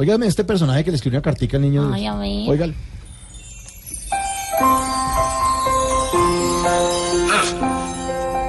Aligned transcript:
Óigame 0.00 0.28
este 0.28 0.44
personaje 0.44 0.84
que 0.84 0.92
le 0.92 0.96
escribió 0.96 1.18
una 1.18 1.24
cartica 1.24 1.56
al 1.56 1.62
niño. 1.64 1.90
Ay, 1.92 2.06
a 2.06 2.14
ver. 2.14 2.48
Óigale. 2.48 2.74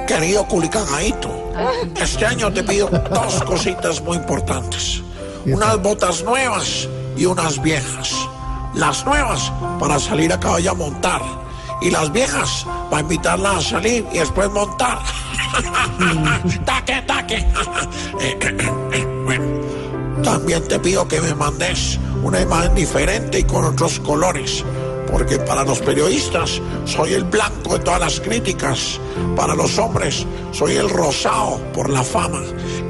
Querido 0.06 0.46
Culicanadito, 0.46 1.52
este 2.00 2.24
año 2.24 2.52
te 2.52 2.62
pido 2.62 2.88
dos 2.88 3.42
cositas 3.42 4.00
muy 4.00 4.18
importantes. 4.18 5.02
Unas 5.44 5.82
botas 5.82 6.22
nuevas 6.22 6.88
y 7.16 7.26
unas 7.26 7.60
viejas. 7.60 8.14
Las 8.76 9.04
nuevas 9.04 9.50
para 9.80 9.98
salir 9.98 10.32
a 10.32 10.38
caballo 10.38 10.70
a 10.70 10.74
montar. 10.74 11.20
Y 11.82 11.90
las 11.90 12.12
viejas 12.12 12.64
para 12.88 13.02
invitarlas 13.02 13.56
a 13.56 13.70
salir 13.70 14.06
y 14.12 14.18
después 14.18 14.48
montar. 14.50 15.00
taque, 16.64 17.02
taque. 17.08 17.44
también 20.40 20.66
te 20.66 20.78
pido 20.78 21.06
que 21.06 21.20
me 21.20 21.34
mandes 21.34 21.98
una 22.22 22.40
imagen 22.40 22.74
diferente 22.74 23.40
y 23.40 23.44
con 23.44 23.62
otros 23.62 24.00
colores. 24.00 24.64
Porque 25.12 25.38
para 25.38 25.64
los 25.64 25.80
periodistas 25.80 26.62
soy 26.86 27.12
el 27.12 27.24
blanco 27.24 27.76
de 27.76 27.80
todas 27.80 28.00
las 28.00 28.20
críticas. 28.20 28.98
Para 29.36 29.54
los 29.54 29.76
hombres 29.76 30.24
soy 30.52 30.76
el 30.76 30.88
rosado 30.88 31.60
por 31.74 31.90
la 31.90 32.02
fama. 32.02 32.40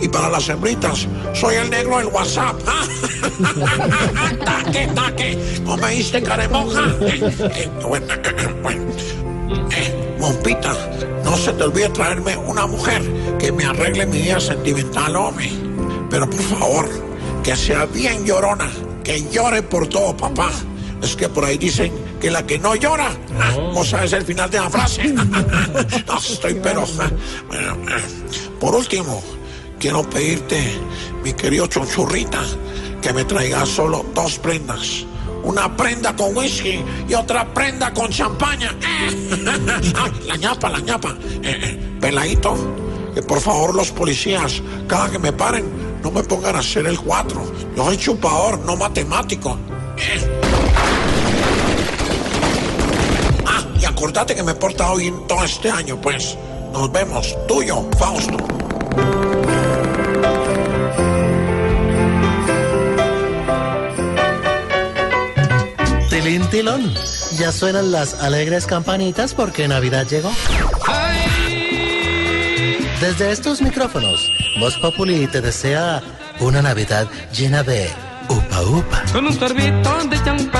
Y 0.01 0.07
para 0.07 0.29
las 0.29 0.49
hembritas 0.49 1.09
soy 1.35 1.57
el 1.57 1.71
negro 1.71 1.99
del 1.99 2.07
WhatsApp. 2.07 2.57
taque, 4.45 4.87
taque. 4.95 5.61
¿Cómo 5.65 5.77
me 5.79 5.91
diste 5.91 6.23
caremonja? 6.23 6.85
Eh, 7.01 7.33
eh, 7.57 7.69
bueno. 7.83 8.07
Eh, 9.73 10.17
Mompita, 10.21 10.77
no 11.25 11.37
se 11.37 11.53
te 11.55 11.65
olvide 11.65 11.89
traerme 11.89 12.37
una 12.37 12.67
mujer 12.69 13.03
que 13.41 13.51
me 13.51 13.65
arregle 13.65 14.07
mi 14.07 14.19
vida 14.23 14.39
sentimental, 14.39 15.17
hombre. 15.17 15.51
Pero 16.11 16.31
por 16.31 16.43
favor, 16.43 17.10
que 17.43 17.57
sea 17.57 17.87
bien 17.87 18.25
llorona, 18.25 18.71
que 19.03 19.29
llore 19.31 19.63
por 19.63 19.87
todo, 19.87 20.17
papá. 20.17 20.51
Es 21.03 21.17
que 21.17 21.29
por 21.29 21.45
ahí 21.45 21.57
dicen 21.57 21.93
que 22.21 22.31
la 22.31 22.45
que 22.45 22.59
no 22.59 22.75
llora, 22.75 23.11
ah, 23.41 23.55
vos 23.73 23.89
sabes 23.89 24.13
el 24.13 24.25
final 24.25 24.51
de 24.51 24.59
la 24.59 24.69
frase. 24.69 25.09
no, 26.07 26.19
estoy 26.19 26.55
pero. 26.63 26.85
ah, 27.01 27.11
bueno, 27.49 27.73
eh, 27.89 28.03
por 28.61 28.75
último, 28.75 29.23
quiero 29.79 30.03
pedirte, 30.09 30.79
mi 31.25 31.33
querido 31.33 31.67
chonchurrita, 31.67 32.43
que 33.01 33.13
me 33.15 33.25
traigas 33.25 33.69
solo 33.69 34.05
dos 34.15 34.39
prendas. 34.39 35.07
Una 35.43 35.75
prenda 35.75 36.15
con 36.15 36.37
whisky 36.37 36.85
y 37.09 37.15
otra 37.15 37.53
prenda 37.55 37.95
con 37.95 38.11
champaña. 38.11 38.75
Ay, 39.95 40.13
la 40.27 40.37
ñapa, 40.37 40.69
la 40.69 40.81
ñapa. 40.81 41.17
Eh, 41.43 41.59
eh, 41.63 41.97
peladito, 41.99 42.55
que 43.15 43.23
por 43.23 43.41
favor 43.41 43.75
los 43.75 43.91
policías, 43.91 44.61
cada 44.87 45.11
que 45.11 45.19
me 45.19 45.33
paren, 45.33 45.65
no 46.03 46.11
me 46.11 46.23
pongan 46.23 46.57
a 46.57 46.61
hacer 46.61 46.87
el 46.87 46.99
cuatro. 46.99 47.43
Yo 47.77 47.85
soy 47.85 47.97
chupador, 47.97 48.59
no 48.61 48.77
matemático. 48.77 49.59
Eh. 49.99 50.41
Ah, 53.47 53.65
y 53.81 53.85
acordate 53.85 54.35
que 54.35 54.43
me 54.43 54.53
he 54.53 54.55
portado 54.55 54.97
bien 54.97 55.27
todo 55.27 55.45
este 55.45 55.71
año, 55.71 56.01
pues. 56.01 56.37
Nos 56.73 56.91
vemos. 56.93 57.37
Tuyo, 57.47 57.89
Fausto. 57.99 58.37
Tilín, 66.09 66.49
tilón. 66.51 66.95
Ya 67.39 67.53
suenan 67.53 67.93
las 67.93 68.15
alegres 68.15 68.67
campanitas 68.67 69.35
porque 69.35 69.67
Navidad 69.69 70.07
llegó. 70.07 70.31
Desde 73.01 73.33
estos 73.33 73.63
micrófonos, 73.63 74.31
Voz 74.59 74.77
Populi 74.77 75.27
te 75.27 75.41
desea 75.41 76.03
una 76.39 76.61
Navidad 76.61 77.09
llena 77.33 77.63
de 77.63 77.89
upa 78.29 78.61
upa. 78.61 79.03
Con 79.11 79.25
un 79.25 79.33
sorbito 79.33 80.05
de 80.05 80.23
champán, 80.23 80.60